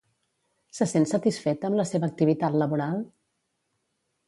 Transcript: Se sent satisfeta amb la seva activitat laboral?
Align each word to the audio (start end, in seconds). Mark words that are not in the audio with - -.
Se 0.77 0.87
sent 0.93 1.05
satisfeta 1.11 1.69
amb 1.69 1.79
la 1.81 1.87
seva 1.91 2.09
activitat 2.13 2.59
laboral? 2.65 2.99